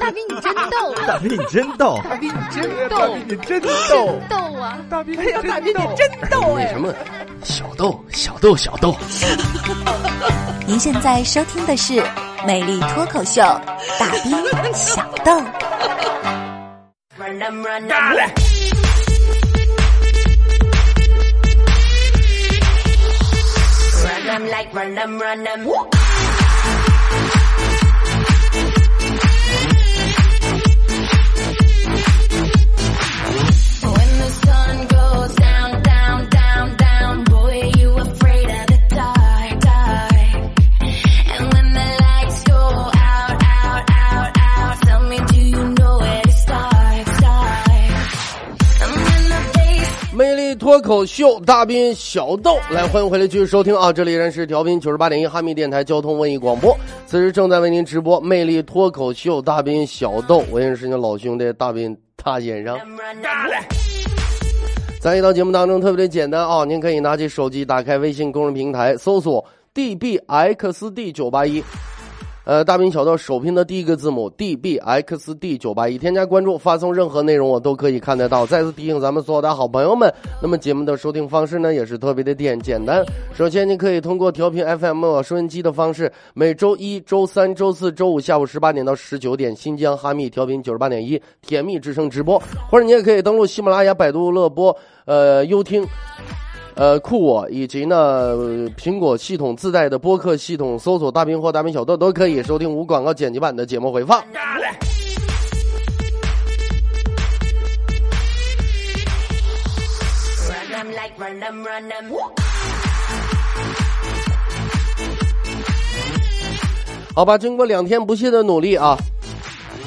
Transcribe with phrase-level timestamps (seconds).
[0.00, 2.98] 大兵你真逗，大兵你真逗，大兵你真逗。
[2.98, 4.78] 大逗，兵你真逗，逗啊！
[4.90, 6.66] 大兵哎呀，大兵你真逗哎！
[6.68, 6.92] 什么？
[7.42, 8.96] 小豆小豆小豆，
[10.66, 11.94] 您现在收听的是
[12.46, 13.42] 《美丽脱口秀》，
[13.98, 15.42] 大兵小豆。
[50.74, 53.92] 脱口秀，大兵小豆来，欢迎回来继续收听啊！
[53.92, 62.76] 这里依然是调频九十八点一哈密电台交通文艺广播，此时正在为您直播魅力脱口秀，大兵小豆，我也是你老兄弟大兵大先生。
[65.00, 69.44] 在一档节目当中特别的简单啊，您可以拿起手机，打开微信公众平台，搜索
[69.76, 71.62] dbxd 九八一，
[72.44, 78.44] 呃，大兵小豆首拼的第一个字母 dbxd 九八一，添加关注，发送任何内容我都可以看得到。
[78.44, 83.02] 再次提醒咱们所有的好朋友们，那么节目的收听方式呢也是特别的简简单。
[83.32, 92.38] 首先，您可以通过调频 FM 收音机的方式，每周一周三、周四周五下午十八点到十九点，新疆哈密调频九十八点一甜蜜之声直播，
[92.70, 94.76] 或者你也可以登录喜马拉雅、百度乐播。
[95.06, 95.82] 呃，优听，
[96.76, 104.22] 呃，酷我以及呢呃苹果系统自带的播客系统，搜索“大兵”或“大兵小豆”都可以收听无广告剪辑版的节目回放。
[117.14, 118.98] 好吧，经过两天不懈的努力啊，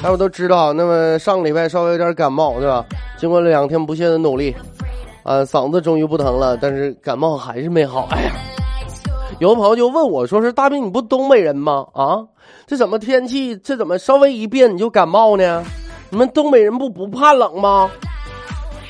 [0.02, 2.82] 大家都知道，那么上个礼拜稍微有点感冒，对吧？
[3.18, 4.56] 经过了两天不懈的努力，
[5.28, 8.08] 啊，嗓子终于不疼了，但是感冒还是没好。
[8.12, 8.32] 哎呀，
[9.40, 11.86] 有的朋友就问我说：“是大兵，你不东北人吗？
[11.92, 12.24] 啊，
[12.66, 15.62] 这怎么天气这怎么稍微一变你就感冒呢？
[16.08, 17.90] 你们东北人不不怕冷吗？”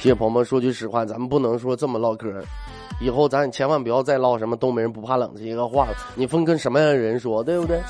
[0.01, 2.33] 这朋友们说句实话，咱们不能说这么唠嗑。
[3.01, 7.81] 以后咱千万不要再唠什么东北人不怕冷这个话了，你分跟什么样的人说，对不对？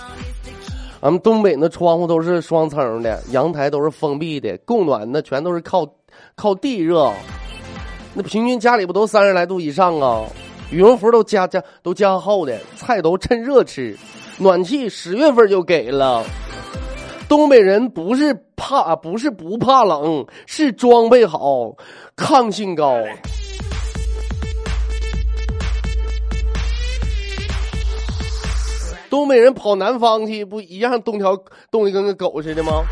[1.00, 5.86] 俺们东北那窗户都是双层的，阳台都是封闭的，供暖那全都是靠
[6.34, 7.12] 靠地热。
[8.20, 10.24] 那平均家里不都三十来度以上啊？
[10.72, 13.96] 羽绒服都加加都加厚的，菜都趁热吃，
[14.38, 16.24] 暖气十月份就给了。
[17.28, 21.76] 东北人不是怕，不是不怕冷，是装备好，
[22.16, 22.92] 抗性高。
[29.08, 31.38] 东北人跑南方去，不一样冻条
[31.70, 32.82] 冻得跟个狗似的吗？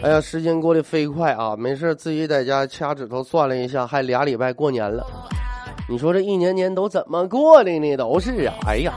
[0.00, 1.56] 哎呀，时间过得飞快啊！
[1.56, 5.04] 没事，自己在家掐指头算了一下，还俩礼拜过年了。
[5.88, 7.96] 你说这一年年都怎么过的呢？
[7.96, 8.54] 都是啊！
[8.64, 8.94] 哎呀，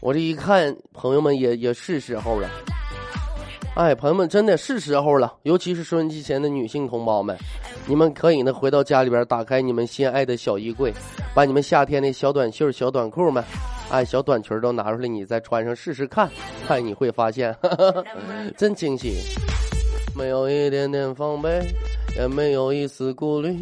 [0.00, 2.48] 我这一看，朋友们也也是时候了。
[3.74, 7.36] 哎，朋友们，真的是时候了，尤其是收音机前的女性同胞们，
[7.86, 10.94] 你们可以呢回到家里边，打开你们心爱的小衣柜，
[11.34, 13.42] 把你们夏天的小短袖、小短裤们，
[13.90, 16.30] 哎，小短裙都拿出来，你再穿上试试看，
[16.68, 18.04] 看你会发现，哈 哈
[18.56, 19.16] 真惊喜，
[20.16, 21.60] 没有一点点防备，
[22.16, 23.58] 也没有一丝顾虑。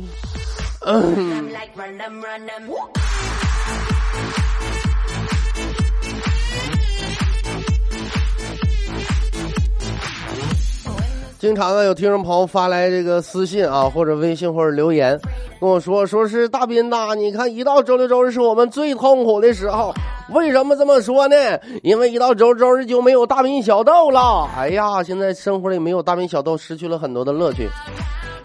[11.43, 15.19] 经常啊，有听众朋友发来这个私信啊，或者微信或者留言，
[15.61, 19.93] 跟我说，说是大斌呐，你看一到周六周日是我们最痛苦的时候，
[20.33, 21.35] 为什么这么说呢？
[21.83, 24.49] 因为一到周周日就没有大兵小豆了。
[24.57, 27.69] 哎呀，现在生活里没有大兵小豆，失去了很多的乐趣。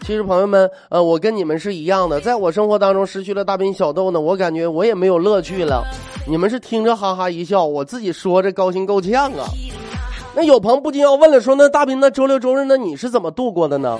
[0.02, 5.84] 其实朋友们，呃，我跟你们是一样的，在我生活当中失去了大兵小豆呢，我感觉我也没有乐趣了。
[6.28, 9.46] 你们是听着哈哈一笑，我自己说着高兴够呛啊。
[10.38, 14.00] 那有朋友不禁要问了，说那大斌，那周六周日那你是怎么度过的呢？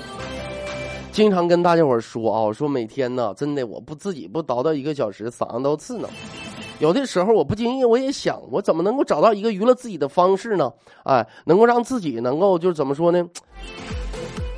[1.10, 6.08] 经常跟大家伙说啊，说每天呢，真的我不自己不叨叨一个小时，嗓子都刺挠。
[6.78, 10.72] 有的时候我不经意我也想，我怎么能够找到一个娱乐自己的方式呢？
[11.02, 13.20] 哎，能够让自己能够就是怎么说呢，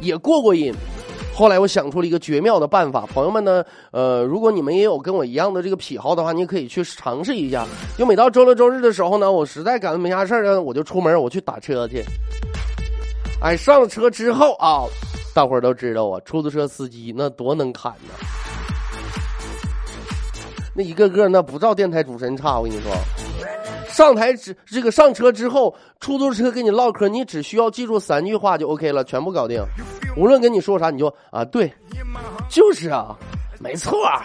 [0.02, 0.74] 也过过瘾。
[1.40, 7.66] 后来我想出了一个绝妙的办法，朋友们呢，呃，如果你们也有跟我一样的这个癖好的话，你可以去尝试一下。
[7.96, 12.04] 就每到周六周日的时候呢，我实在感觉没啥事儿呢，我就出门我去打车去。
[13.40, 14.84] 哎，上了车之后啊，
[15.34, 18.26] 大伙儿都知道啊，出租车司机那多能侃呢。
[20.74, 22.92] 那一个个那不照电台主持人差，我跟你说。
[23.88, 29.64] 上台之这个上车之后，出租车跟你唠嗑，你只需要记住三句话就 OK 了，全部搞定。
[30.20, 31.72] 无论跟你说啥，你就啊对，
[32.50, 33.16] 就是啊，
[33.58, 34.20] 没错儿。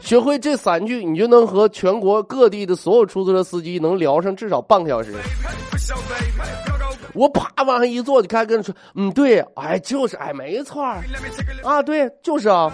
[0.00, 5.12] 学会这三句，你就能和全国各地的所有出租车司机能聊上至少半个小时。
[7.12, 10.82] 我啪往上一坐，就开始跟他说，嗯，对，哎，就是，哎，没错，
[11.62, 12.72] 啊，对，就是啊，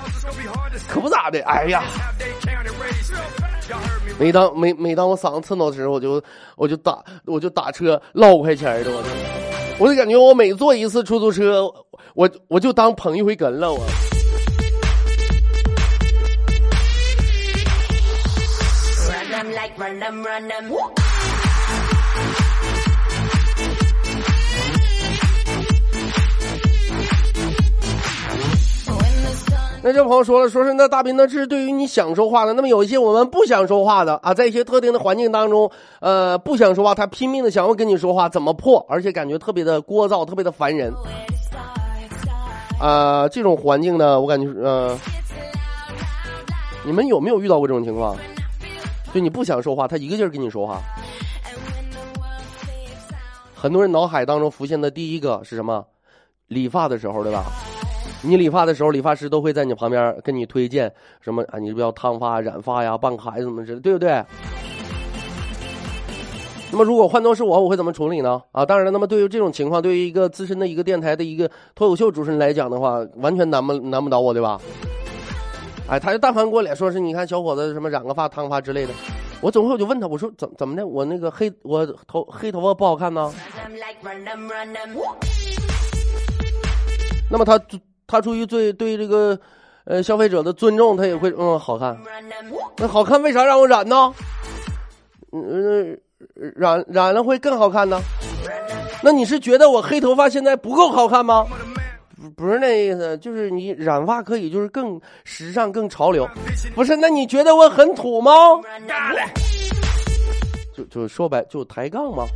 [0.88, 1.82] 可不咋的，哎呀。
[4.20, 6.22] 每当每每当我嗓子蹭到的时候，我就
[6.54, 9.02] 我就打我就打车唠五块钱的，我
[9.82, 11.68] 我就感觉我每坐一次出租车，
[12.14, 13.84] 我我就当捧一回哏了，我。
[29.84, 32.52] 那这朋友说了，说是那大斌，那是对于你想说话的。
[32.52, 35.68] 那么有一些我们不想说话的啊，在一些特定的环境当中，
[36.00, 38.86] 呃，不想说话，他拼命的想要跟你说话，怎么破？
[38.88, 40.94] 而且感觉特别的聒噪，特别的烦人。
[42.80, 44.96] 啊、这种环境呢，我感觉呃，
[46.84, 48.16] 你们有没有遇到过这种情况？
[49.12, 50.80] 就你不想说话，他一个劲儿跟你说话。
[53.52, 55.84] 很多人脑海当中浮现的第一个是什么？
[56.46, 57.44] 理发的时候，对吧？
[58.24, 61.58] 你理发的时候，理发师都会在你旁边跟你推荐什么啊？
[61.58, 64.24] 你是不是要烫发、染发呀、办卡呀，怎么之类，对不对？
[66.70, 68.40] 那么如果换做是我，我会怎么处理呢？
[68.52, 74.58] 啊，当然了，那么对于这种情况，对于一个资深的一个电台的一个脱口秀主持人来讲的话，完全难不难不倒我，对吧？
[75.88, 78.94] 哎，他就但凡过来说是，你看小伙子什么染个发、烫发之类的，
[79.40, 80.86] 我总会我就问他，我说怎怎么的？
[80.86, 83.30] 我那个黑我头黑头发不好看呢.
[87.28, 87.58] 那么他
[88.12, 89.38] 他出于对对这个
[89.84, 91.98] 呃消费者的尊重，他也会嗯好看。
[92.76, 94.12] 那好看为啥让我染呢？
[95.32, 95.98] 嗯、
[96.36, 97.98] 呃，染染了会更好看呢？
[99.02, 101.46] 那你是觉得我黑头发现在不够好看吗？
[102.20, 106.28] 不不是那意思，就是你染发可以就是更时尚、更潮流。
[106.74, 108.30] 不是，那你觉得我很土吗.
[110.76, 112.26] 就就说白就抬杠吗？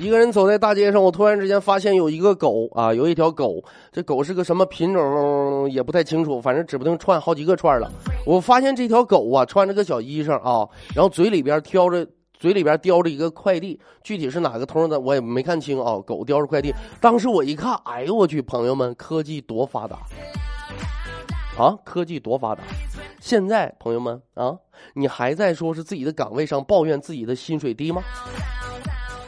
[0.00, 7.90] 一个人走在大街上，我突然之间发现有一个狗啊，有一条狗，这狗是个什么品种也不太清楚，反正指不定串好几个串了。
[8.24, 12.06] 我发现这条狗啊，穿着个小衣裳啊，然后嘴里边叼着
[12.38, 15.98] 嘴里边叼着一个快递，具体是哪个通的我也没看清啊。
[16.06, 19.98] 狗叼着快递，当时我一看，哎呦我去，朋友们，科技多发达
[21.58, 21.76] 啊！
[21.84, 22.62] 科技多发达！
[23.18, 24.56] 现在朋友们啊，
[24.94, 28.00] 你还在说是自己的岗位上抱怨自己的薪水低吗？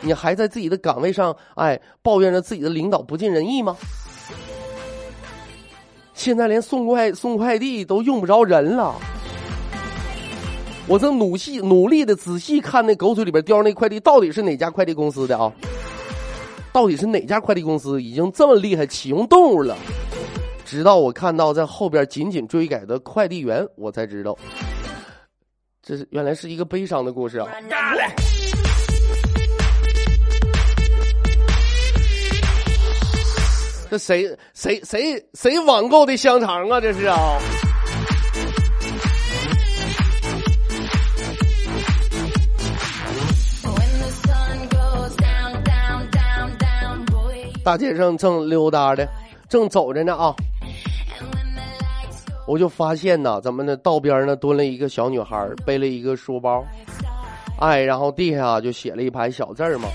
[0.01, 3.77] 你还在自己的岗位上，哎，抱怨着自己的领导不尽人意吗？
[6.15, 8.95] 现在连送快送快递都用不着人了。
[10.87, 15.53] 我正努细努力的仔细看那狗嘴里边叼那快递到底是哪家快递公司的啊？
[16.73, 19.77] 到底是哪家快递公司已经这么厉害启用动物了？
[20.65, 24.37] 直到我看到在后边紧紧追赶的快递员，我才知道，
[25.83, 27.49] 这是原来是一个悲伤的故事啊！
[33.91, 36.81] 这谁谁谁谁网购的香肠啊？
[36.81, 37.39] 这是啊！
[47.65, 49.09] 大街上正溜达的，
[49.49, 50.35] 正走着呢啊，
[52.47, 56.65] 我就发现呐，咱们的道边呢蹲了一个小女孩，背了一个书包，
[57.59, 59.89] 哎，然后地下就写了一排小字儿嘛，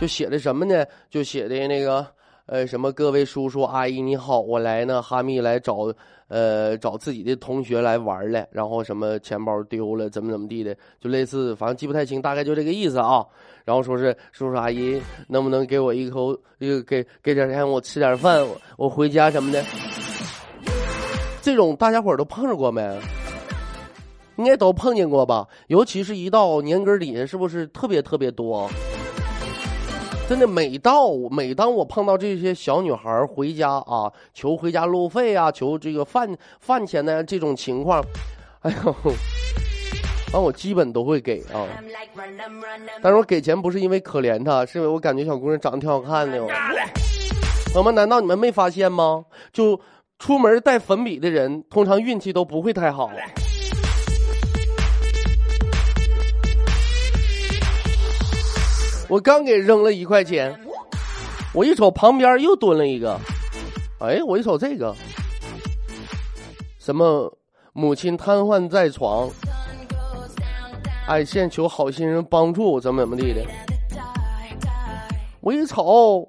[0.00, 0.82] 就写的什么呢？
[1.10, 2.06] 就写的那个
[2.46, 5.92] 呃什么各位叔叔阿姨你好，我来呢哈密来找
[6.28, 13.22] 呃找自己的同学来玩来，然后什么钱包丢了怎么怎么地的，就类似反正记不太清，大概就这个意思啊。
[13.66, 19.62] 然后说是叔叔阿姨能不能给我一口给给点钱我吃点饭我我回家什么的，
[21.42, 22.98] 这种大家伙都碰着过没？
[24.36, 25.46] 应该都碰见过吧？
[25.66, 28.66] 尤其是一到年根底下，是不是特别特别多？
[30.30, 38.00] 真的，每到每当我碰到这些小女孩儿回家啊，求回家路费啊，求这个饭饭钱的这种情况，
[38.60, 38.94] 哎呦，
[40.32, 41.66] 完我基本都会给啊。
[43.02, 46.46] 但是我给钱不是因为可怜她，是因为我感觉小姑娘长得挺好看的哦。
[47.72, 49.24] 朋友们，难道你们没发现吗？
[49.52, 49.80] 就
[50.20, 53.10] 出门带粉笔的人，通常运气都不会太好。
[59.10, 60.56] 我刚给扔了一块钱，
[61.52, 63.18] 我一瞅旁边又蹲了一个，
[63.98, 64.94] 哎，我一瞅这个，
[66.78, 67.36] 什么
[67.72, 69.28] 母亲瘫痪在床，
[71.08, 73.42] 哎，现求好心人帮助，怎么怎么地的。
[75.40, 76.28] 我一瞅，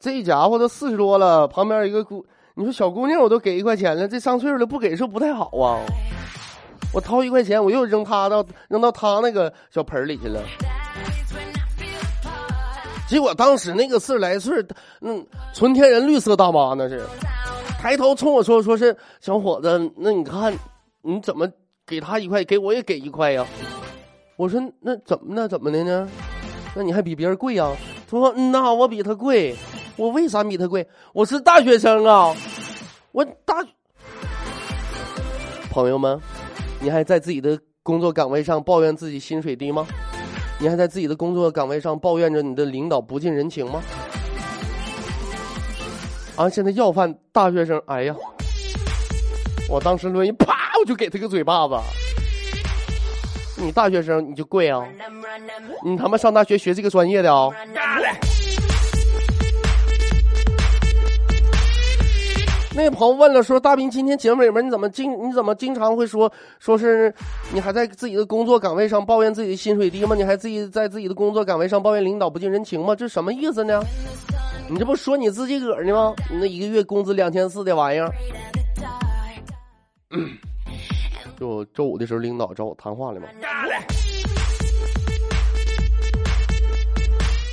[0.00, 2.24] 这家伙都四十多了，旁边一个姑，
[2.54, 5.84] 你说小姑娘我都给一块钱了，这上岁数了不给是不太好啊。
[6.94, 10.40] 我掏一块钱，我又扔他到扔到他那个小盆里去了。
[13.12, 14.64] 结果当时那个四十来岁，
[15.02, 17.04] 嗯，纯天然绿色大妈那是，
[17.78, 20.50] 抬头冲我说：“说是小伙子，那你看
[21.02, 21.46] 你怎么
[21.86, 23.46] 给他一块，给我也给一块呀？”
[24.36, 26.08] 我说：“那怎么那怎么的呢？
[26.74, 27.70] 那你还比别人贵呀？”
[28.10, 29.54] 他说：“嗯呐，我比他贵。
[29.96, 30.88] 我为啥比他贵？
[31.12, 32.34] 我是大学生啊，
[33.12, 33.54] 我大。”
[35.70, 36.18] 朋友们，
[36.80, 39.86] 你还在自己的工作岗位上抱怨自己薪水低吗？
[40.62, 43.82] 你还在自己的工作岗位上抱怨着你的领导不近人情吗？
[46.36, 46.48] 啊！
[46.48, 48.14] 现在要饭大学生，哎呀！
[49.68, 51.74] 我当时抡一啪，我就给他个嘴巴子。
[53.56, 54.86] 你大学生你就跪啊？
[55.84, 57.50] 你他妈上大学学这个专业的啊？
[62.74, 67.14] 那朋友问了，说大兵今天节目里面你怎么经你怎么经常会说说是
[67.52, 70.16] 你还在自己的工作岗位上抱怨自己的薪水低吗？
[70.16, 72.96] 你还自己在自己的工作岗位上抱怨领导不近人情吗？
[72.96, 73.82] 这什么意思呢？
[74.70, 76.14] 你这不说你自己个儿呢吗？
[76.30, 78.10] 你那一个月工资两千四的玩意儿，
[81.38, 83.28] 就周五的时候领导找我谈话了嘛。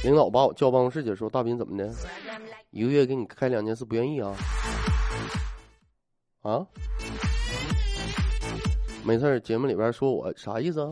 [0.01, 1.93] 领导把我叫办公室去说：“大兵怎么的？
[2.71, 4.33] 一个月给你开两千四，不愿意啊？”
[6.41, 6.65] 啊？
[9.03, 10.91] 没事儿，节目里边说我啥意思啊？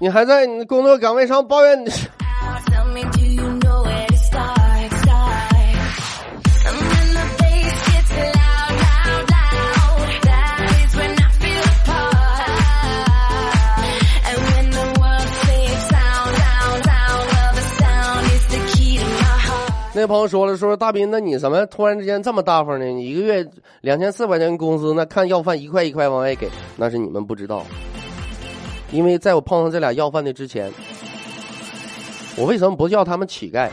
[0.00, 1.90] 你还在你的工作岗位上抱怨你？
[20.04, 22.84] 那朋友说了，说大斌，那你怎么突然之间这么大方呢？
[22.84, 23.48] 你一个月
[23.80, 26.46] 两千四百块钱工资，那看要饭一块一块往外给，
[26.76, 27.64] 那是你们不知道。
[28.92, 30.70] 因为在我碰上这俩要饭的之前，
[32.36, 33.72] 我为什么不叫他们乞丐啊？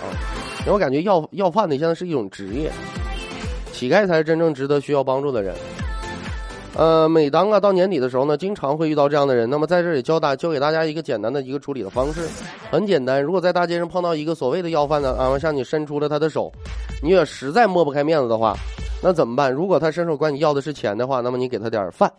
[0.62, 2.72] 因为我感觉要要饭的现在是一种职业，
[3.74, 5.54] 乞丐才是真正值得需要帮助的人。
[6.74, 9.50] 呃，每当啊到年底的时候呢，经常会遇到这样的人。
[9.50, 12.22] 那么在这里教大教给大家一个简单的一个处理的方式，
[12.72, 13.22] 很简单。
[13.22, 16.50] 如果在大街上碰到一个所谓的要饭的啊，向你伸出了他的手，
[17.04, 18.56] 你也实在抹不开面子的话，
[19.04, 19.52] 那怎么办？
[19.52, 22.10] 如果他伸手管你要的是钱的话，那么你给他点饭；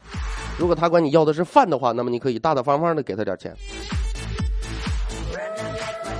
[0.58, 3.54] 如果他管你要的是饭的话，那么你可以大大方方的给他点钱。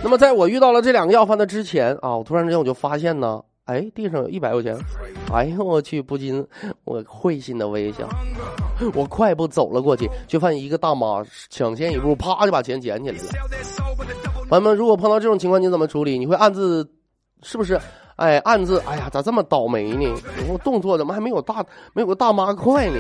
[0.03, 3.43] 那么在我遇到了这两个要饭的之前啊，我突然之间我就发现呢。
[3.65, 4.77] 哎，地上有一百块钱，
[5.33, 6.45] 哎呦我去，不禁
[6.85, 8.09] 我会心的微笑。
[8.95, 13.25] 我快步走了过去，就发现一个大妈抢先一步，啪就把钱捡起来了。
[14.49, 16.19] 朋友们，如果碰到这种情况，你怎么处理？
[16.19, 16.87] 你会暗自，
[17.43, 17.81] 是不是？
[18.17, 20.13] 哎，暗自，哎呀，咋这么倒霉呢？
[20.49, 21.65] 我动作怎么还没有大，
[21.95, 22.99] 没有个大妈快呢？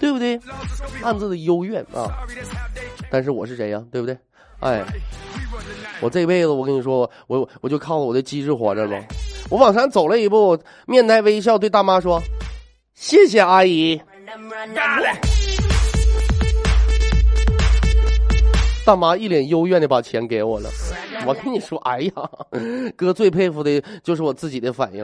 [0.00, 0.40] 对不对？
[1.02, 2.08] 暗自的幽怨啊。
[3.10, 3.84] 但是我是谁呀？
[3.92, 4.16] 对不对？
[4.60, 4.82] 哎，
[6.00, 8.98] 我这辈子我跟你说，我我就靠我的机智活着了。
[9.50, 12.22] 我往前走了一步，面带微笑对大妈说
[12.94, 13.96] ：“谢谢阿姨。”
[18.84, 20.68] 大妈一脸幽怨的把钱给我了。
[21.26, 22.12] 我跟你说，哎呀，
[22.94, 25.02] 哥最佩服的就是我自己的反应。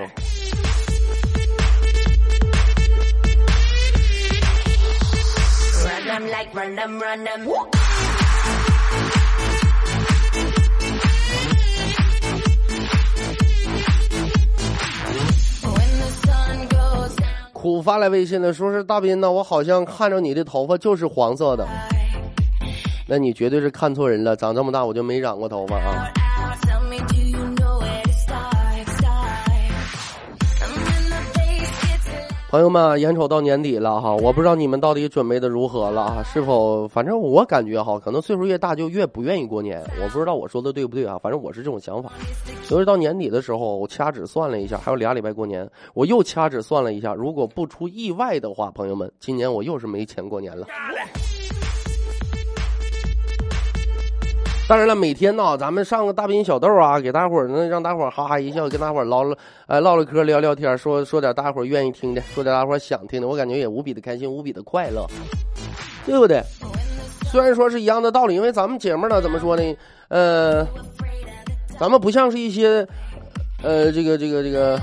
[17.85, 21.69] 发来微信了说是大斌呢，我好像看着你的头发就是黄色的，
[23.07, 24.35] 那你绝对是看错人了。
[24.35, 26.24] 长这么大我就没染过头发啊。
[32.55, 36.23] 朋友们，眼瞅到年底了哈，我不知道你们到底准备的如何了啊？
[36.23, 36.87] 是否？
[36.87, 39.83] 反正我感觉哈，可能岁数越大就越不愿意过年。
[40.01, 41.19] 我不知道我说的对不对啊？
[41.19, 42.13] 反正我是这种想法。
[42.63, 50.65] 所以到年底的时候，我掐指算了一下，还有俩礼拜过年，我又掐指算了一下，如果不出意外的话，朋友们，今年我又是没钱过年了。
[54.69, 65.07] 当然了，每天呢，咱们上个大兵小豆啊，给大伙儿呢，让大伙儿哈哈一笑，跟大伙儿唠唠，呃，唠唠嗑，聊聊天，说说点大伙儿愿意听的，说点大伙儿想听的，我感觉也无比的开心，无比的快乐，
[66.07, 66.43] 对不对？
[67.31, 69.77] 虽然说是一样的道理，因为咱们节目呢，怎么说呢？
[70.09, 70.67] 呃，
[71.79, 72.87] 咱们不像是一些，
[73.63, 74.81] 呃，这个这个这个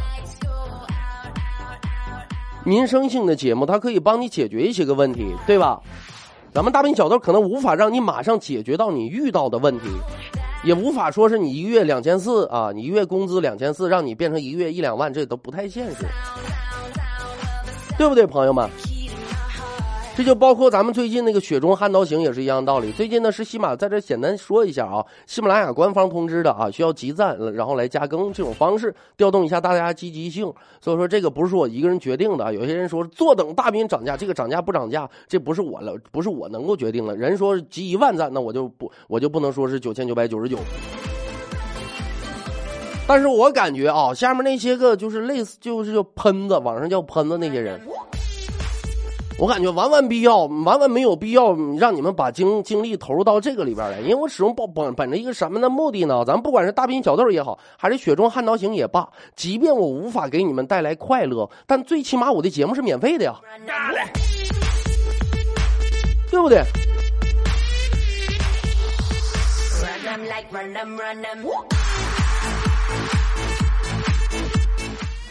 [2.64, 5.80] 民生性的节目，它可以帮你解决一些个问题，对吧？
[6.53, 9.86] 咱们大兵小豆可能无法让你马上解决到你遇到的问题，
[10.65, 16.05] 也无法说是你一个月两千四啊，你一月工资两千四，让你变成一个月一两万，这都不太现实，
[17.98, 18.70] 对不对，朋友们？
[20.13, 22.91] 这就包括咱们最近那个《雪中悍刀行》也是一样道理。
[22.91, 30.53] 最近呢是喜马在这简单说一下啊，喜马拉雅官方通知的啊，需要集赞然后来加更这种方式，调动一下大家积极性。
[30.82, 32.53] 所以说这个不是我一个人决定的。
[32.53, 37.15] 有些人说坐等大兵涨价，这个涨价不涨价，这不是我了，不是我能够决定的。
[37.15, 40.58] 人说集一万赞，那我就不我就不能说是九千九百九十九。
[43.08, 47.80] 但是我感觉啊，下面那些个就是类似就是叫喷子，网上叫喷子那些人。
[49.38, 56.24] 我感觉完完必要，完完没有必要让你们把精精力投入到这个里边来，因为我始终抱本本着一个什么的目的呢？
[56.26, 63.34] 咱不管是大兵小豆也好，还是雪中悍刀行也罢，即便我无法给你们带来快乐，但最起码我的节目是免费的呀，
[66.30, 66.62] 对不对？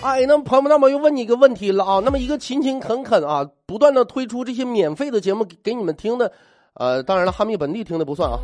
[0.03, 6.33] 哎，那么朋友们，那么又问你一个问题了啊，那么一个勤勤恳恳啊，不断的推出这些免费的节目给你们听的，
[6.75, 8.39] 呃，当然了，哈密本地听的不算啊，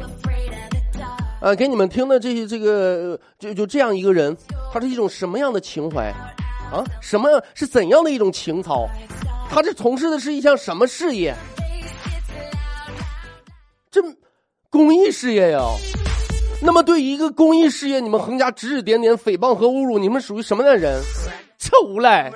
[1.40, 4.36] 呃，给你们听的这些这个就就这样一个人，
[4.70, 6.08] 他是一种什么样的情怀
[6.70, 6.84] 啊？
[7.00, 8.86] 什么是怎样的一种情操？
[9.48, 11.34] 他这从事的是一项什么事业？
[13.90, 14.02] 这
[14.68, 15.60] 公益事业呀。
[16.62, 21.02] 那么对于一个公益事业，你们横加指指点点、诽谤和侮辱，你们属于什么样的人？
[21.76, 22.32] 臭无赖.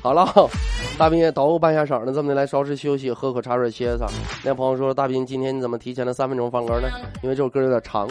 [0.00, 0.32] 好了，
[0.96, 4.06] 大兵也捣鼓半下晌了，这么的来稍事休息，喝口茶水歇歇。
[4.44, 6.88] 那朋友说：“大兵，今天你怎么提前了三分钟放歌呢？
[7.22, 8.06] 因为这首歌有点长。”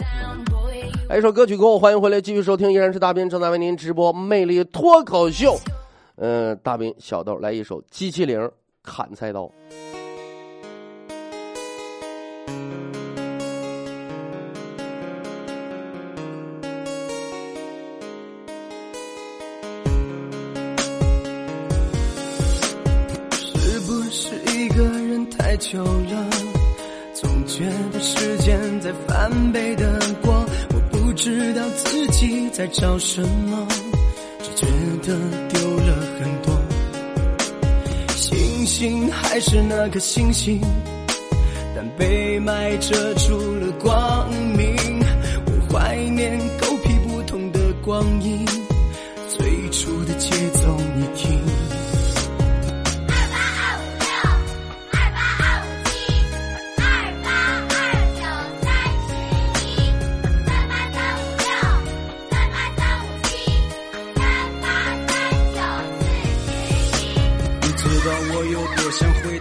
[1.08, 5.58] 来一首歌曲过后，欢迎回来继续收听，依然是大兵正在为您直播魅力脱口秀。
[6.16, 8.50] 嗯、大兵小豆来一首《机器灵
[8.82, 9.42] 砍菜刀》。
[25.58, 26.28] 久了？
[27.14, 30.32] 总觉得时间在翻倍的过，
[30.72, 33.66] 我不知道自己在找什么，
[34.40, 34.66] 只觉
[35.02, 35.18] 得
[35.48, 36.56] 丢了很多。
[38.14, 40.60] 星星还是那颗星星，
[41.74, 43.97] 但被霾遮住了光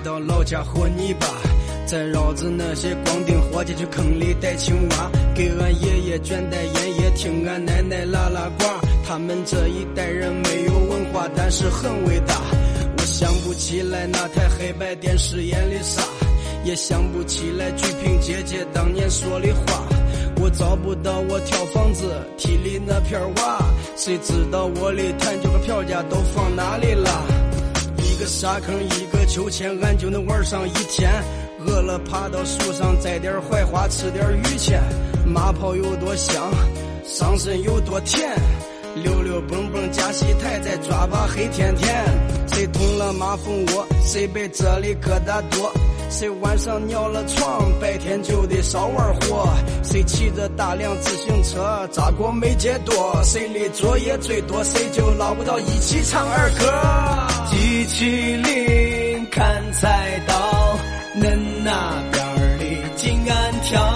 [0.08, 1.28] 到老家和你吧？
[1.86, 8.64] 再绕着那些光腚伙计去坑里逮青蛙，给俺爷爷卷袋烟，也听俺奶奶拉拉呱。
[9.06, 12.36] 他们这一代人没有文化，但是很伟大。
[12.98, 16.02] 我想不起来那台黑白电视演的啥，
[16.64, 19.90] 也想不起来鞠萍姐姐当年说的话。
[20.40, 23.60] 我找不到我挑房子地里那片瓦，
[23.98, 27.10] 谁知道我的弹酒和票价都放哪里了？
[27.98, 31.12] 一个沙坑，一秋千，俺就能玩上一天。
[31.66, 34.82] 饿了爬到树上摘点槐花，吃点榆钱。
[35.26, 36.52] 马泡有多香，
[37.04, 38.30] 桑葚有多甜。
[39.04, 42.04] 溜溜蹦蹦加戏台，再抓把黑甜甜。
[42.48, 45.72] 谁捅了马蜂窝，谁被这里疙瘩多。
[46.10, 49.50] 谁晚上尿了床，白天就得少玩火。
[49.84, 53.22] 谁骑着大辆自行车，扎过没戒多。
[53.24, 57.52] 谁的作业最多，谁就捞不到一起唱儿歌。
[57.52, 58.97] 机器灵
[59.38, 60.34] 砍菜刀，
[61.22, 61.72] 恁那
[62.12, 63.96] 边的紧按跳，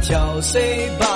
[0.00, 1.15] 跳谁吧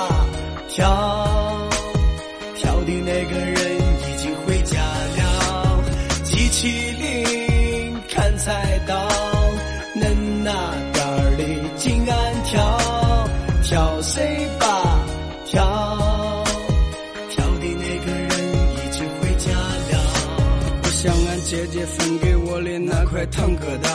[23.21, 23.87] 块糖疙瘩。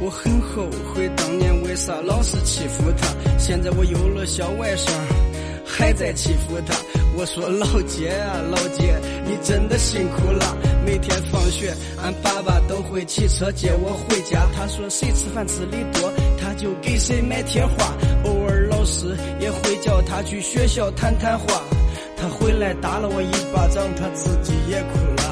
[0.00, 4.92] 我很后悔当年为啥老是欺负他，现在我有了小外甥，
[5.66, 6.74] 还在欺负他。
[7.16, 10.56] 我说老姐啊，老姐，你真的辛苦了。
[10.86, 14.46] 每天放学，俺爸爸都会骑车接我回家。
[14.54, 17.92] 他说谁吃饭吃的多，他就给谁买贴画。
[18.24, 21.62] 偶尔老师也会叫他去学校谈谈话。
[22.16, 25.29] 他回来打了我一巴掌，他自己也哭了。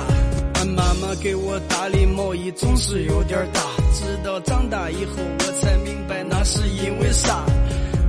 [0.59, 3.61] 俺妈妈给我打的毛衣总是有点大，
[3.95, 7.45] 直到长大以后我才明白那是因为啥。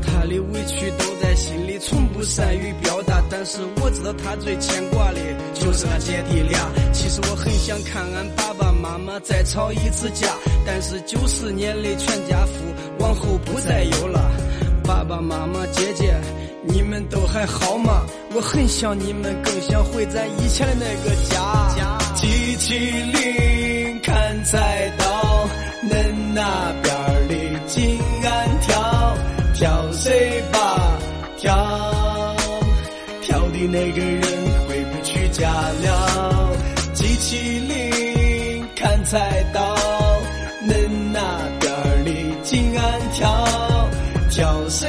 [0.02, 3.22] 她的委屈都在心里，从不善于表达。
[3.30, 5.20] 但是我知道她最牵挂的
[5.54, 6.60] 就是俺姐弟俩。
[6.92, 10.28] 其实我很想看俺爸爸妈妈再吵一次架，
[10.66, 12.54] 但是九十年的全家福
[12.98, 14.32] 往后不再有了。
[14.84, 16.20] 爸爸妈妈、姐姐，
[16.64, 18.08] 你们都还好吗？
[18.36, 21.68] 我很想你们，更想回咱以前的那个家。
[22.14, 25.48] 机器灵砍菜刀，
[25.90, 27.34] 恁那边儿的
[27.66, 29.18] 金安跳，
[29.56, 31.00] 跳谁吧
[31.38, 32.36] 跳，
[33.22, 34.22] 跳的那个人
[34.68, 36.52] 回不去家了。
[36.94, 39.76] 机器灵砍菜刀，
[40.68, 41.20] 恁那
[41.60, 42.12] 边儿的
[42.44, 43.90] 金安跳，
[44.30, 44.88] 跳谁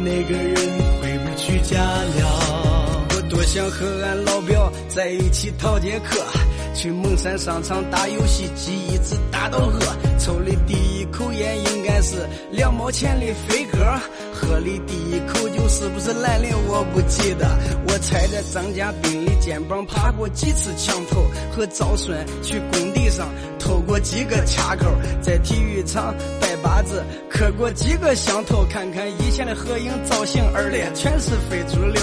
[0.00, 0.54] 那个人
[1.00, 3.06] 回不去家了。
[3.10, 4.57] 我多想和俺老表
[4.98, 6.20] 在一起逃节课，
[6.74, 9.78] 去蒙山商场打游戏机，一直打到饿。
[10.18, 12.16] 抽的第一口烟应该是
[12.50, 13.78] 两毛钱的飞鸽，
[14.34, 17.46] 喝的第一口酒是不是兰陵我不记得。
[17.86, 24.84] 我踩着张家斌的肩膀爬过几次墙头，和赵顺去工地上偷过几个卡扣，
[25.22, 28.64] 在体育场拜把子磕过几个响头。
[28.68, 32.02] 看看以前的合影造型，二列全是非主流。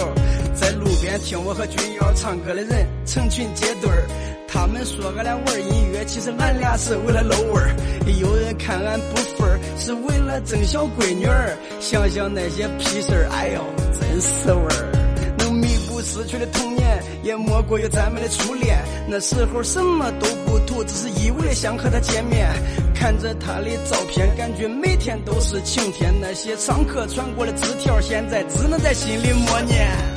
[0.56, 4.08] 在路边听我和君瑶唱歌的人成群结队儿，
[4.48, 7.76] 他们说俺俩玩音乐，其实俺俩是为了露味儿。
[8.20, 11.56] 有人看俺不忿儿，是为了争小闺女儿。
[11.80, 13.62] 想想那些屁事儿，哎呦，
[14.00, 14.92] 真是味儿。
[15.38, 18.78] 能弥补失去的童年，也莫过于咱们的初恋。
[19.08, 22.48] 那时候什么都不图，只是一味的想和她见面。
[22.96, 26.14] 看着她的照片，感觉每天都是晴天。
[26.22, 30.15] 那些上课传过的纸条，现在只能在心里默念。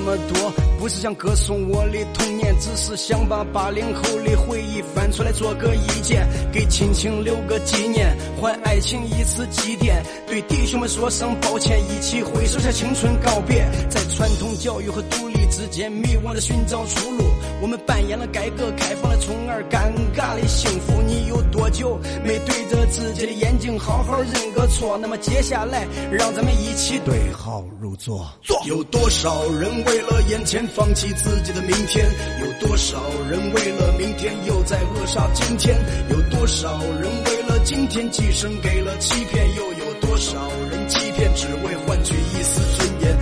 [0.00, 17.24] 么多，不是想歌颂我的童年，只是想把八零后的回忆翻出来做个意见，给亲情留个纪念，还爱情一次祭奠，对弟兄们说声抱歉，一起挥手向青春告别，在传统教育和独立之间迷惘的寻找出路。
[17.62, 21.02] 我们扮演了改革开放的宠儿，尴尬的幸福。
[21.06, 24.96] 你有多久没对着自己的眼睛好好认个错？
[24.98, 28.26] 那么接下来，让咱们一起对号入座。
[28.42, 28.58] 座。
[28.66, 32.06] 有多少人为了眼前放弃自己的明天？
[32.40, 35.76] 有多少人为了明天又在扼杀今天？
[36.08, 39.46] 有多少人为了今天寄生给了欺骗？
[39.56, 43.16] 又有多少人欺骗只为换取一丝尊严？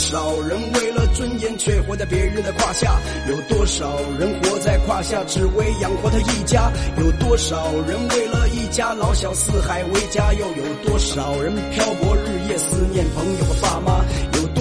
[0.00, 2.98] 多少人为了尊严却活在别人的胯下？
[3.28, 6.72] 有多少人活在胯下只为养活他一家？
[6.96, 10.32] 有多少人为了一家老小四海为家？
[10.32, 14.02] 又有多少人漂泊日夜思念朋友和爸妈？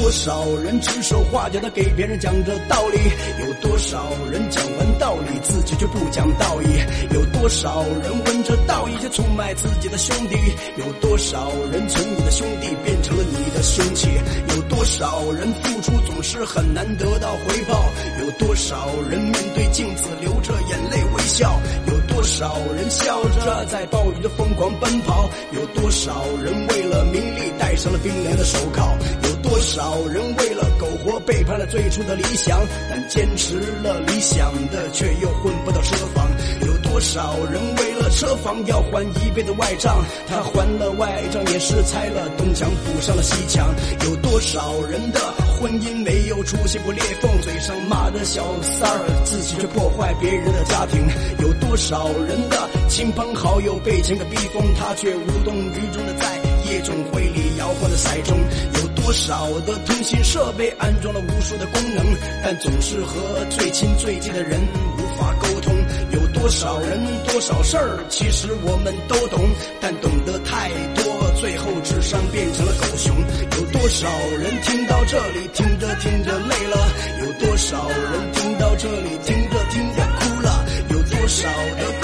[0.10, 2.98] 多少人指手画脚的给别人讲着道理？
[3.46, 7.14] 有多少人讲完道理自己却不讲道义？
[7.14, 10.36] 有多少人闻着道义却出卖自己的兄弟？
[10.78, 14.08] 有多少人从你的兄弟变成了你的凶器？
[14.56, 17.80] 有多少人付出总是很难得到回报？
[18.20, 21.62] 有多少人面对镜子流着眼泪微笑？
[21.86, 25.30] 有多少人笑着在暴雨中疯狂奔跑？
[25.52, 28.98] 有多少人为了名利戴上了冰凉的手铐？
[29.22, 32.58] 有多多少人为了苟活背叛了最初的理想？
[32.90, 36.26] 但坚持了理想的却又混不到车房。
[36.62, 40.02] 有多少人为了车房要还一倍的外账？
[40.30, 43.68] 他还了外账，也是拆了东墙补上了西墙。
[44.06, 45.20] 有多少人的
[45.60, 47.30] 婚姻没有出现过裂缝？
[47.42, 51.06] 嘴上骂着小三儿，自己却破坏别人的家庭。
[51.40, 56.39] 有多少人的亲朋好友被钱给逼疯，他却无动于衷的在
[56.70, 58.36] 夜总会里摇晃的骰盅。
[58.82, 62.06] 有多少的通信设备安装了无数的功能，
[62.44, 64.60] 但总是和最亲最近的人
[64.98, 65.74] 无法沟通。
[66.12, 69.50] 有多少人多少事儿，其实我们都懂，
[69.82, 73.16] 但懂得太多，最后智商变成了狗熊。
[73.58, 76.78] 有多少人听到这里，听着听着累了？
[77.22, 80.66] 有多少人听到这里，听着听着哭了？
[80.90, 81.99] 有多少的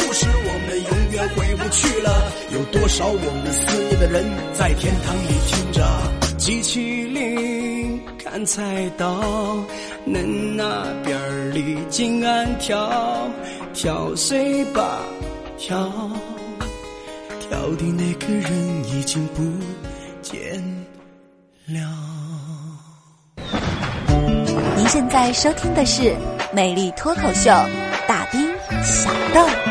[1.70, 2.32] 去了？
[2.52, 4.24] 有多少我们思念的人
[4.54, 5.84] 在天堂里听着
[6.38, 9.58] 机器灵看菜刀，
[10.08, 13.30] 恁那边儿里金安跳
[13.74, 15.00] 跳谁吧
[15.58, 15.92] 跳，
[17.40, 18.52] 跳的那个人
[18.86, 19.44] 已经不
[20.22, 20.64] 见
[21.68, 21.80] 了。
[24.78, 26.02] 您现在收听的是
[26.54, 27.50] 《美丽脱口秀》，
[28.08, 28.48] 大兵
[28.84, 29.65] 小豆。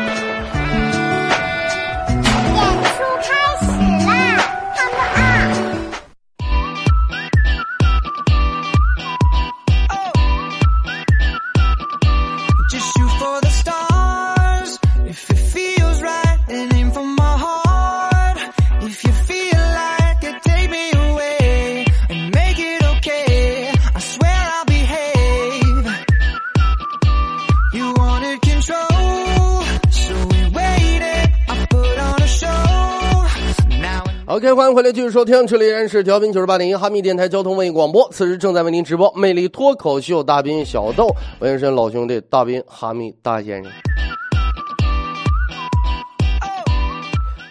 [34.45, 43.73] Now OK，欢迎回来，继续收听，这里依然是调频九十八点一哈密电台交通文艺广播，此时正在为您直播魅力脱口秀大兵小豆，我也是老兄弟大兵哈密大先生。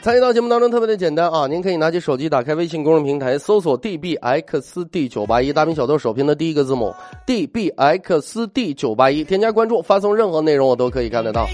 [0.04, 6.94] 参与到节目当中特别的简单啊，您可以拿起手机打开微信公众平台，搜索 dbxd 九八一，大兵小豆首拼的第一个字母
[7.26, 11.44] dbxd 九八一，添加关注，发送任何内容我都可以看得到。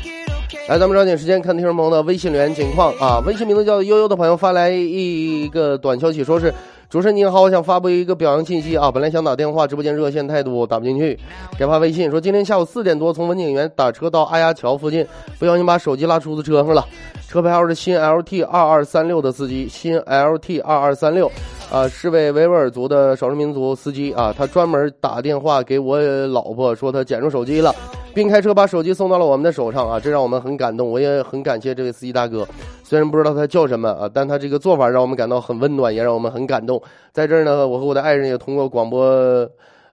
[0.68, 3.22] 来，咱们抓紧时间看听众朋友的微信留言情况啊！
[3.24, 6.52] 微信名字叫悠悠的朋友发来一个短消息，说是
[6.88, 8.90] 主持人您好，我想发布一个表扬信息啊！
[8.90, 11.16] 本来想打电话，直播间热线太多，打不进去，
[11.56, 15.06] 给发微信说今天下午四点多从文景园打车到阿丫桥附近，
[15.38, 16.84] 不小心把手机落出租车上了，
[17.28, 21.30] 车牌号是新 LT 二二三六的司机，新 LT 二二三六。
[21.70, 27.72] 啊，是位维吾尔族的少数民族司机啊，他专门打电话给我老婆说他捡着手机了，
[28.14, 32.46] 并开车把手机送到了我们的手上啊，这让我们很感动，我也很感谢这位司机大哥。
[32.82, 36.82] 虽然不知道他叫什么啊，但他这个做法让我们感到很温暖，也让我们很感动。
[37.12, 39.00] 在这儿呢，我和我的爱人也通过广播，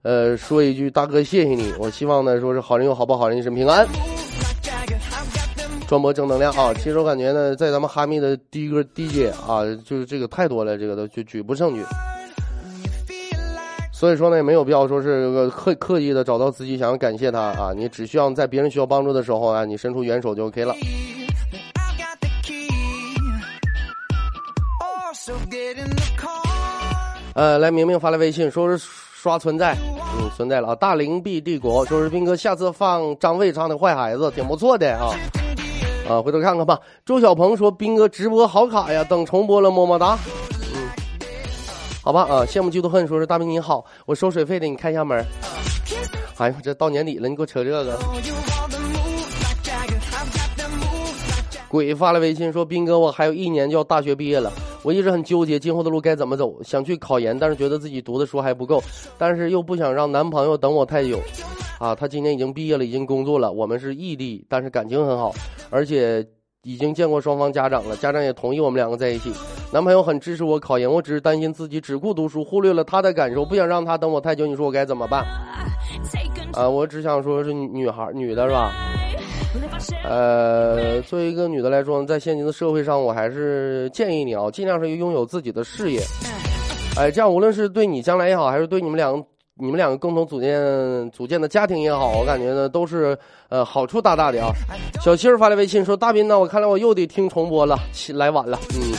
[0.01, 1.73] 呃，说一句大哥谢谢你。
[1.80, 3.88] 我希望呢，说是好人有好报，好人一生平安。
[5.88, 6.73] 传播正能量啊！
[6.73, 11.82] 其实我感觉呢，在咱们哈密的第一个 DJ 啊，就是这个太多了，这个都就举不胜举。
[13.99, 20.75] 所以说呢，也没有必要说是刻刻意的找到自己想要感谢他啊，你只需要在别人需要帮助的时候啊，你伸出援手就 OK 了。
[27.33, 29.75] 呃，来，明明发来微信说是刷存在，
[30.19, 30.75] 嗯，存在了啊。
[30.75, 35.10] 大灵璧帝国说是斌哥下次放张卫唱的《坏孩子》挺不错的啊，
[36.07, 36.79] 啊，回头看看吧。
[37.03, 40.15] 周小鹏说斌哥直播好卡呀，等重播了么么哒。
[42.08, 45.22] 好吧啊，羡慕嫉妒恨说是大兵你好，我收水费的，你开一下门。
[46.38, 48.00] 哎呦，这到年底了，你给我扯这个。
[51.67, 54.50] 鬼发了微信说：“斌哥，我还有一年就要大学毕业了，
[54.84, 58.82] 我一直很纠结今后的路该怎么走，想去考研，但是觉得自己读的书还不够，
[59.17, 61.20] 但是又不想让男朋友等我太久。
[61.78, 65.36] 啊，他今年已经毕业了，已经工作了，我们是异地，但是感情很好，
[65.70, 66.26] 而且
[66.67, 69.32] 已经见过双方家长了，家长也同意我们两个在一起。
[69.71, 74.45] 男朋友很支持我考研，我只是担心自己只顾读书，忽略了他的感受，不想让他等我太久。
[74.45, 75.25] 你说我该怎么办？
[76.51, 78.73] 啊，我只想说是女孩，女的是吧？”
[80.03, 86.01] 呃，作为一个女的来说，在现今的社会上，我还是建议你啊，尽量是拥有自己的事业。
[86.97, 89.25] 哎，这样无论是对你将来也好，还是对你们两个、
[89.60, 93.17] 你们两个共同组建组建的家庭也好，我感觉呢都是
[93.50, 94.52] 呃好处大大的啊。
[95.02, 98.93] 小七儿发来微信说：“大斌呢，我看来我又得听重播了，起来晚了。”嗯，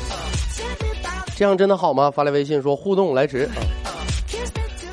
[1.34, 2.10] 这样真的好吗？
[2.10, 3.56] 发来微信说互动来迟啊。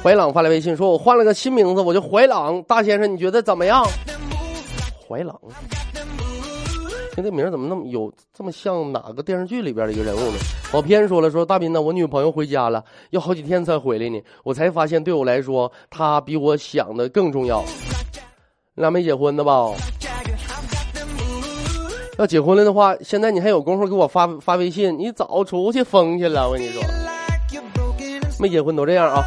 [0.02, 3.86] 怀朗发来微信说：“我换了个新名字，我叫怀朗大先生，你觉得怎么样？”
[5.06, 5.38] 怀朗，
[7.18, 10.38] 听这名儿怎么那么有这么像哪个电视剧里边的一个人物呢？
[10.72, 14.22] 跑偏说了，说大斌呢，我女朋友回家了，要好几天才回来呢。
[14.44, 17.64] 我才发现，对我来说，她比我想的更重要。
[18.76, 19.72] 你俩没结婚呢吧？
[22.20, 26.48] 要结婚了的话，现在你还有功夫给我发发微信，你早出去疯去了。
[26.48, 26.84] 我跟你说，
[28.40, 29.26] 没结婚都这样啊。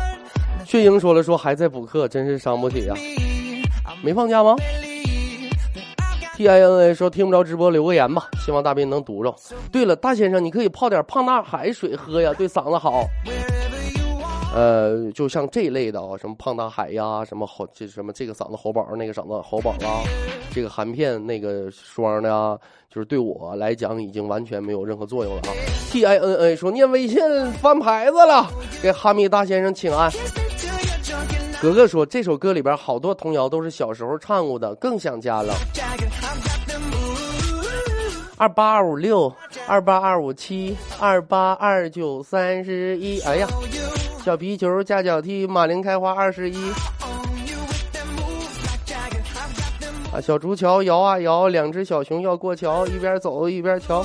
[0.65, 3.65] 血英说了说还在补课，真是伤不起呀、me.
[3.85, 4.55] I'm 没放假吗
[6.41, 9.35] ？T I N A 说听不着直播留个言吧，希望大斌能读着。
[9.71, 13.05] 对了，大先生，你可以泡点胖大海水喝呀，对嗓子好。
[14.55, 20.01] 呃，就像这类的啊，什么胖大海呀，什么喉这什么这个嗓子喉宝，那个嗓子喉宝啊，
[20.51, 25.53] 这个含片那个霜的啊，就是对我来讲已经完全没有任何作用了啊。
[25.91, 27.21] T I N A 说念微信
[27.61, 28.49] 翻牌子了，
[28.83, 30.11] 给哈密大先生请安。
[31.61, 35.55] 格格说这首歌里边好多童谣都是小时候唱过的，更想家了。
[38.39, 39.31] 二八二五六，
[39.67, 43.21] 二八二五七，二八二九三十一。
[43.21, 43.47] 哎呀，
[44.25, 46.57] 小皮球加脚踢，马铃开花二十一。
[46.57, 46.63] On
[47.47, 49.21] you with the moves like Jagger.
[49.21, 54.03] I've got the moves 啊，小竹桥摇啊摇，两只小熊要过桥，一边走一边瞧。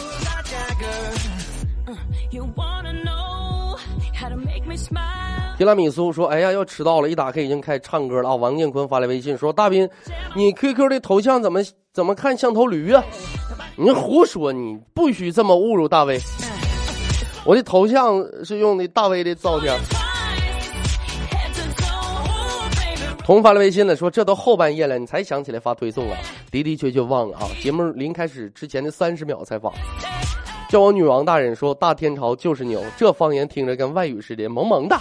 [5.58, 7.10] 提拉米苏说：“哎呀，要迟到了！
[7.10, 9.90] 一打开已经开始唱歌了啊！”王建坤发来微信说：“大斌，
[10.36, 11.62] 你 QQ 的头像怎么
[11.94, 13.02] 怎么看像头驴啊？
[13.78, 14.52] 你胡说！
[14.52, 16.20] 你不许这么侮辱大威！
[17.46, 19.74] 我的头像是用的大威的照片。”
[21.32, 23.24] Head to toe, baby.
[23.24, 26.18] 彤发来微信了，说：“这都后半夜了，你才想起来发推送啊？
[26.52, 27.48] 的的确确忘了啊！
[27.62, 29.72] 节目临开始之前的三十秒才发。”
[30.68, 35.00] 叫我女王大人说：“大天朝就是牛。”这方言听着跟外语似的，萌萌的。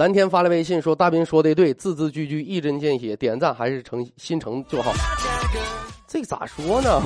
[0.00, 4.90] 蓝天发来微信说：“大斌说的对，字字句句一针见血，点赞还是诚心诚就好。”
[6.08, 7.02] 这咋说呢？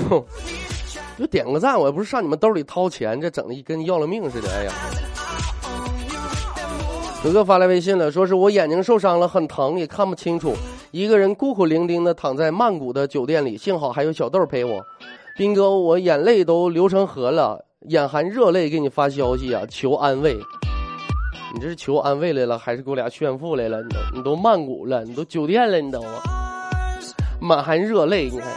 [1.18, 4.48] 就点个赞，我也不是上你们兜里掏钱，这整的跟要了命似的。
[4.48, 4.72] 哎呀，
[7.20, 10.54] 哥哥发来微信了，说是我眼睛受伤了，很疼，也看不清楚。
[10.92, 14.80] 一个人孤苦伶仃的躺在曼谷的酒店里，幸好还有小豆陪我。
[15.36, 20.38] 斌哥，我眼泪都流成河了，眼含热泪给你发消息啊，求安慰。
[21.54, 23.80] 你这是求安慰来了，还是给我俩炫富来了？
[23.80, 26.98] 你都你都曼谷了，你都酒店了，你都啊，
[27.40, 28.28] 满含热泪。
[28.28, 28.48] 你看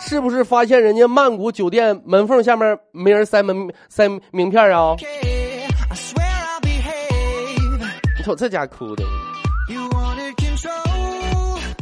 [0.00, 4.96] 是不是发现人家曼谷酒店门缝下面没人塞门塞名片啊？
[8.18, 9.04] 你瞅这家哭的。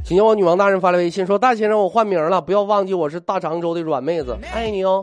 [0.04, 5.02] 请叫我女王大人发来微信说：“大先生，我换名了，不要忘记我是大常州的软妹子，爱你哦。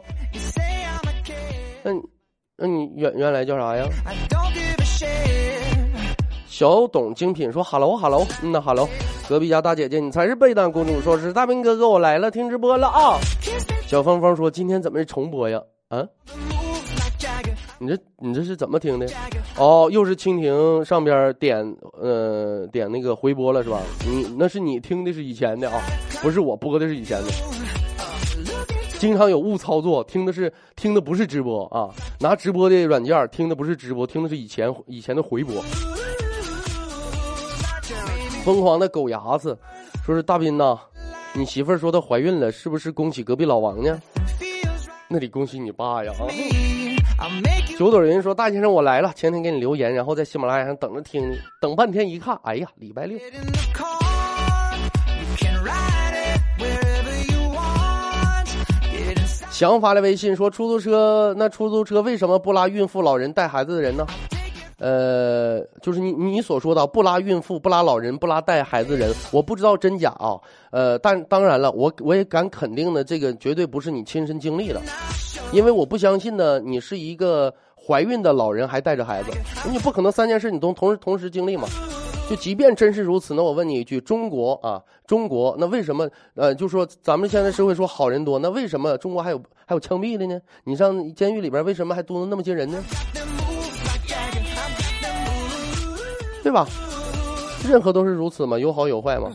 [1.84, 2.04] You
[2.60, 3.86] 那你原原来叫啥呀.
[6.48, 8.88] 小董精品说哈喽哈喽，嗯呐哈喽，
[9.30, 13.18] 隔壁家大姐姐你才是贝丹公主，说是大兵哥哥我来了，听直播了啊。
[13.88, 15.62] 小芳芳说今天怎么是重播呀？
[15.88, 16.06] 啊.
[17.82, 19.08] 你这你这是怎么听的？
[19.58, 21.58] 哦，又是蜻蜓上边点
[21.94, 23.80] 呃点那个回播了是吧？
[24.06, 25.80] 你那是你听的是以前的啊，
[26.22, 27.30] 不是我播的是以前的。
[29.00, 35.64] 经常有误操作，听的是听的不是直播啊，拿直播的软件听的不是直播，听的是以前以前的回播。
[38.44, 39.58] 疯狂的狗牙子
[40.06, 40.78] 说是大斌呐，
[41.34, 43.98] 你媳妇儿说她怀孕了，是不是恭喜隔壁老王呢？
[45.08, 46.12] 那得恭喜你爸呀！
[47.18, 47.26] 啊
[47.78, 53.18] 九朵云说大先生我来了，前天给你留言，然后在喜马拉雅上等着听你，等半天一看，哎呀，礼拜六。
[59.60, 64.08] 祥发来微信说：“出租车那出租车为什么不拉孕妇、老人、带孩子的人呢？”
[64.80, 70.40] 呃，就是你你所说的不拉孕妇、不拉老人、不拉带孩子人，我不知道真假啊。
[70.72, 74.82] 呃，但当然了，我我也敢肯定的，这个绝对不是你亲身经历的，
[75.52, 79.32] 因为我不相信呢，你是一个怀孕的老人还带着孩子，
[79.70, 81.68] 你不可能三件事你都同时同时经历嘛。
[82.30, 90.40] 就即便真是如此，那我问你一句：中国啊，中国那为什么呃，就说咱们现在社会说好人多，那为什么中国还有还有枪毙的呢？
[90.64, 92.78] 你上监狱里边为什么还多那么些人呢？
[96.44, 96.68] 对吧？
[97.68, 99.32] 任何都是如此嘛，有好有坏嘛。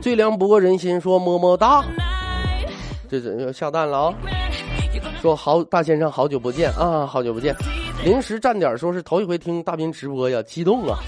[0.00, 1.84] 最凉不过人心，说么么哒，
[3.10, 4.14] 这这要下蛋了啊
[5.20, 7.52] 说好大先生，好久不见啊，好久不见。
[8.04, 10.98] 临时站点说是头一回听大斌直播呀，激动啊！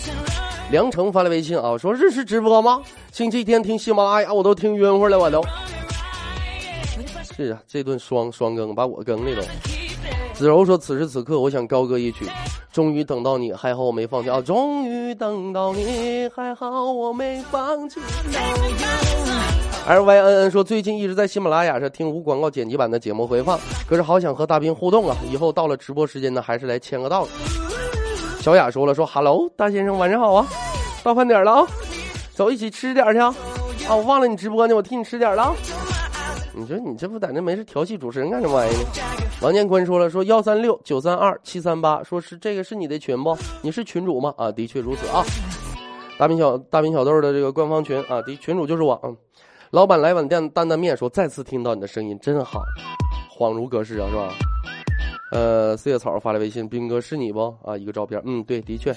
[0.71, 2.81] 梁成发来微信啊，说日式直播吗？
[3.13, 5.43] 星期天听喜马拉雅我都听晕乎了，我都。
[7.37, 9.43] 是啊，这顿双双更把我更的都。
[10.35, 12.27] 子柔说：“此时此刻，我想高歌一曲，
[12.73, 14.41] 终于等到你，还好我没放弃啊！
[14.41, 18.01] 终于等到你，还好我没放弃。
[19.87, 25.15] L Y N N 说最近一直在喜马拉雅上听无广告剪辑版的节目回放，可是好想和大兵互动啊！
[25.31, 27.29] 以后到了直播时间呢，还是来签个到。
[28.41, 30.47] 小雅说了说 Hello，大先生晚上好啊，
[31.03, 31.67] 到饭点了啊，
[32.33, 33.35] 走一起吃点去啊！
[33.87, 35.55] 啊，我忘了你直播呢，我替你吃点了。
[36.55, 38.89] 你说你这不在那没事调戏主持人干什么玩意儿呢？
[39.43, 43.37] 王建坤说了说幺三六九三二七三八，说是这个是你的群不？
[43.61, 44.33] 你是群主吗？
[44.39, 45.23] 啊，的确如此啊。
[46.17, 48.99] 大兵小大兵小豆的这个官方群啊，的群主就是我。
[49.03, 49.17] 嗯，
[49.75, 52.63] 老板来碗担担担面，说再次听到你的声音真好，
[53.29, 54.33] 恍如隔世啊，是吧？
[55.33, 57.53] 呃，四叶草发来微信，兵哥是你不？
[57.65, 58.95] 啊，一个照片，嗯，对，的确。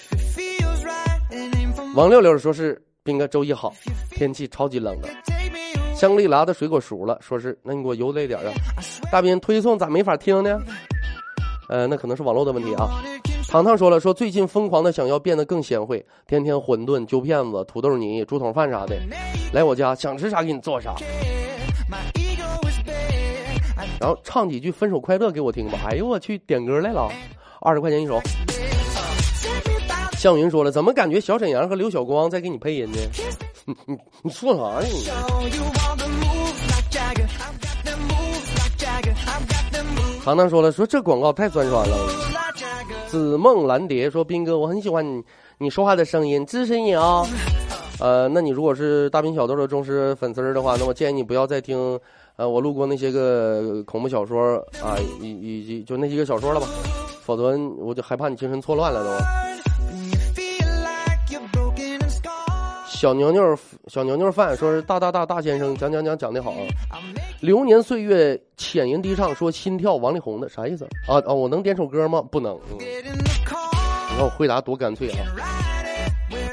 [1.96, 3.74] 王六六说是兵哥周一好，
[4.12, 5.10] 天气超级冷的。
[5.96, 8.54] 香格里拉的水果熟了，说是那你给我邮累点啊。
[9.12, 10.62] 大兵推送咋没法听呢？
[11.70, 13.02] 呃，那可能是网络的问题啊。
[13.50, 18.98] 糖糖说了，说最近疯狂的想要变得更贤惠，天天馄饨、揪片子、土豆泥、猪筒饭啥的，
[19.54, 20.94] 来我家想吃啥给你做啥，
[24.00, 25.80] 然后唱几句《分手快乐》给我听吧。
[25.88, 27.10] 哎呦我去，点歌来了，
[27.62, 28.20] 二十块钱一首。
[30.18, 32.98] 向云说了，怎么感觉小沈阳和刘晓光在给你配音呢？
[33.66, 35.06] 你 你你说啥呀你？
[40.24, 42.27] 糖糖说了，说这广告太酸爽了。
[43.18, 45.24] 紫梦蓝蝶说：“斌哥，我很喜欢你
[45.58, 47.26] 你说话的声音，支持你啊、
[48.00, 52.00] 呃，那你如果是大兵小豆的忠实粉丝儿的话，那我建议你不要再听，
[52.36, 56.68] 呃，我录过那些个恐怖小说啊，以以及就那些个小说了吧，
[57.24, 59.10] 否则我就害怕你精神错乱了都。
[62.86, 63.58] 小牛牛
[63.88, 66.54] 小牛牛饭说是大大大大先生讲讲讲讲的好
[67.40, 71.34] 流年岁月浅吟低唱说心跳王力宏的啥意思啊啊？
[71.34, 72.22] 我能点首歌吗？
[72.32, 72.60] 不能。
[72.80, 72.86] 你
[73.46, 73.58] 看
[74.20, 75.18] 我回答多干脆啊。”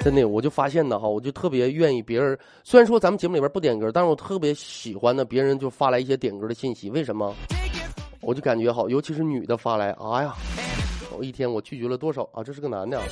[0.02, 2.38] 真的，我就发现呢哈，我就特别愿意别人。
[2.62, 6.90] 虽然说咱们节目里边不点歌，但是我特别喜欢呢，别人就发来一些点歌的信息。
[6.90, 7.34] 为什么？
[8.20, 10.34] 我就感觉好，尤其是女的发来，哎呀，
[11.16, 12.44] 我一天我拒绝了多少啊？
[12.44, 13.04] 这是个男的啊，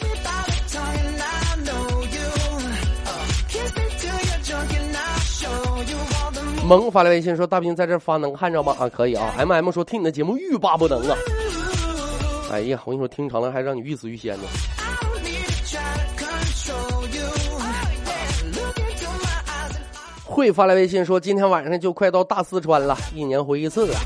[6.64, 8.74] 萌发来微信说大兵在这发能看着吗？
[8.78, 9.34] 啊，可以啊。
[9.36, 11.16] M M 说听你的节目欲罢不能啊。
[12.50, 14.44] 哎呀，我跟你说，听长了还让你欲死欲仙呢。
[20.24, 24.00] 会发来微信说今天晚上就快到大四川了，一年回一次啊。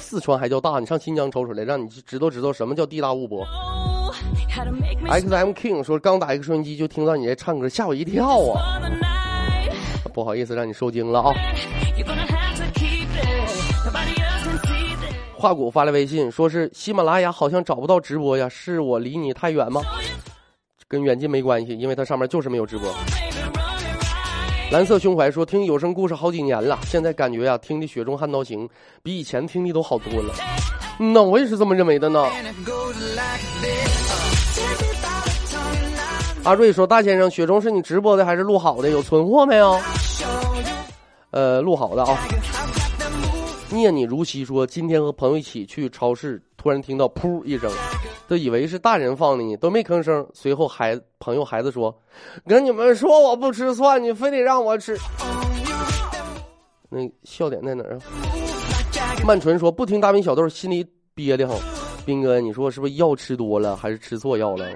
[0.00, 3.46] 四川还叫大，你上新疆瞅瞅来，让你知道知道什么叫地大物博。
[5.08, 8.80] X M King 说刚打一个收音机就听到你在唱歌，吓我一跳啊！
[10.12, 11.34] 不好意思让你受惊了啊.
[15.34, 19.80] 华谷发来微信说是喜马拉雅好像找不到直播呀，是我离你太远吗？
[20.86, 22.94] 跟远近没关系，因为它上面就是没有直播。
[24.70, 28.68] 蓝色胸怀说听有声故事好几年了，现在感觉呀、听的《雪中悍刀行》
[29.02, 30.34] 比以前听的都好多了。
[31.00, 32.24] 嗯呐，我也是这么认为的呢。
[36.44, 38.90] 阿瑞说大先生，雪中是你直播的还是录好的？
[38.90, 39.78] 有存货没有？
[41.30, 42.18] 呃，录好的啊。
[43.70, 47.70] 念你如昔说，今天和朋友一起去超市，突然听到噗一声，
[48.26, 50.26] 都以为是大人放的呢，都没吭声。
[50.34, 51.96] 随后孩朋友孩子说
[52.46, 54.98] ：“跟你们说我不吃蒜，你非得让我吃。”
[56.90, 58.02] 那笑点在哪儿啊？
[59.24, 60.84] 曼纯说不听大兵小豆，心里
[61.14, 61.56] 憋的慌。
[62.04, 64.66] 斌哥，你说是不是药吃多了，还是吃错药了？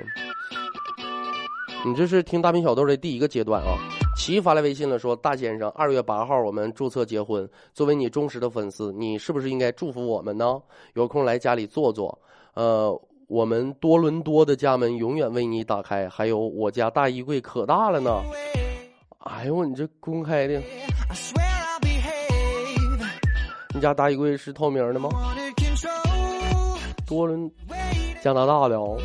[1.85, 3.77] 你这是听大兵小豆的第一个阶段啊。
[4.17, 10.61] 齐发来微信了，说大先生，二月八号我们注册结婚，作为你忠实的粉丝，你是不是应该祝福我们呢？
[10.95, 12.19] 有空来家里坐坐。
[12.55, 12.99] 呃，
[13.29, 18.23] 我们多伦多的家门永远为你打开，还有我家大衣柜可大了呢。
[19.19, 20.61] 哎呦，你这公开的，
[23.75, 25.11] 你家大衣柜是透明的吗？
[27.07, 27.49] 多伦
[28.23, 28.99] 加拿大的哦，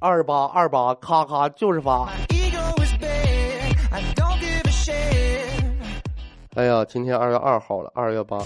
[0.00, 2.08] 二八二八，咔咔就是发。
[6.54, 8.38] 哎呀，今天二月二号了，二月八，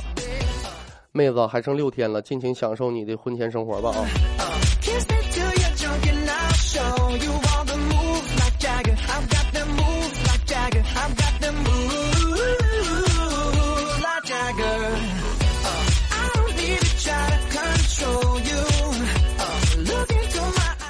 [1.13, 4.01] 妹子还剩六天了，尽情享受你的婚前生活吧啊！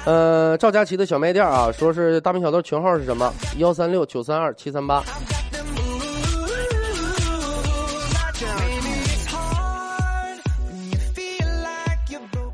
[0.05, 3.33] 呃，赵佳琪的小卖店啊，说是大明小豆群号是什么？
[3.57, 5.01] 幺三六九三二七三八。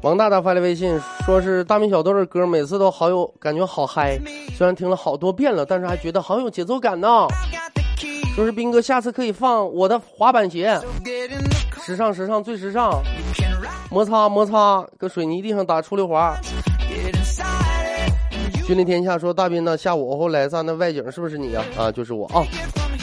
[0.02, 4.18] 王大大发来微信，说是大明小豆的歌，每次都好有感觉，好嗨。
[4.56, 7.28] 虽然听了好多遍了，但是还觉得好有节奏感呢。
[8.36, 10.80] 说是斌哥，下次可以放我的滑板鞋，
[11.82, 13.02] 时尚时尚最时尚，
[13.90, 16.38] 摩擦摩擦，搁水泥地上打出溜滑。
[18.70, 21.92] 君临天下说大斌呢，下午后来咱那外景是不是你呀、啊？
[21.92, 22.46] 就是我啊。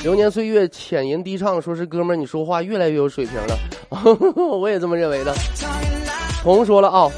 [0.04, 3.58] 流年岁月，浅吟低唱，说是哥们儿，你说话越来越有水平了，
[4.60, 5.34] 我也这么认为的。
[6.44, 7.10] 红说了啊，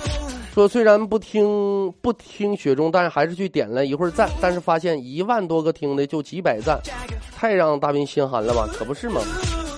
[0.54, 6.80] 说虽然不听不听雪中，但是还是去点了一会儿赞，但是发现一万多个听的就几百赞，
[7.36, 8.66] 太让大斌心寒了吧？
[8.72, 9.20] 可不是吗？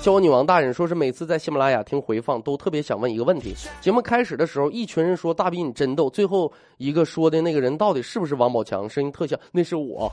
[0.01, 8.88] 教女王大人说是每次在喜马拉雅听回放，都特别想问一个问题：节目开始的时候，一群人说大斌你真逗，最后一个说的那个人到底是不是王宝强？
[8.88, 10.11] 声音特像，那是我。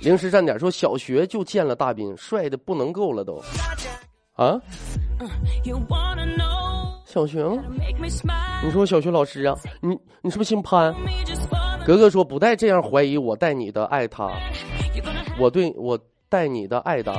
[0.00, 3.42] 零食站点说小学就见了大斌，帅的不能够了都。
[4.34, 4.60] 啊？
[7.06, 7.42] 小学？
[8.62, 9.56] 你说我小学老师啊？
[9.80, 10.94] 你你是不是姓潘？
[11.86, 14.30] 格格说不带这样怀疑我带你的爱他，
[15.38, 17.14] 我对我带你的爱的。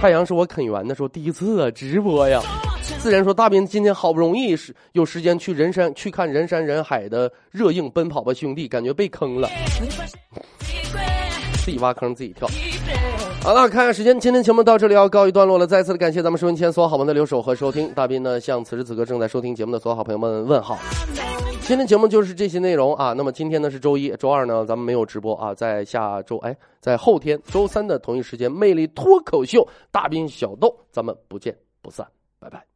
[0.00, 2.40] 太阳是我啃圆的时候第一次啊直播呀。
[2.98, 9.48] 自然说大斌今天好不容易是有时间去人山去看人山人海的热映《奔跑吧兄弟》，感觉被坑了，
[11.64, 12.48] 自己挖坑自己跳。
[13.42, 15.66] 好了，看看时间，今天节目到这里要告一段落了。
[15.66, 17.90] 再次的感谢咱们收音前所有好朋友的留守和收听。
[17.94, 20.78] 大斌呢向此时此刻正在收听节目的所有好朋友们问好。
[21.70, 23.12] 今天节目就是这些内容啊。
[23.12, 32.04] 那么今天呢是周一，周二呢咱们没有直播啊，在下周哎，在后天周三的同一时间，魅力脱口秀大兵小豆，咱们不见不散，
[32.40, 32.69] 拜拜。